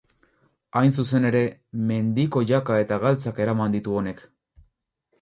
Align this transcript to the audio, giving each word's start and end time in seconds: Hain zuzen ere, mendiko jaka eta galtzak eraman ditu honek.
Hain 0.79 0.93
zuzen 1.03 1.27
ere, 1.29 1.43
mendiko 1.91 2.43
jaka 2.55 2.81
eta 2.87 3.01
galtzak 3.07 3.45
eraman 3.47 3.79
ditu 3.81 3.99
honek. 4.01 4.29